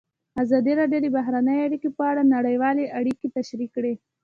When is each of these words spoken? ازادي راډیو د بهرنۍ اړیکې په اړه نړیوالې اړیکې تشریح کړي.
ازادي 0.43 0.73
راډیو 0.79 0.99
د 1.03 1.07
بهرنۍ 1.17 1.59
اړیکې 1.67 1.89
په 1.97 2.03
اړه 2.11 2.23
نړیوالې 2.35 2.85
اړیکې 2.99 3.27
تشریح 3.37 3.69
کړي. 3.75 3.93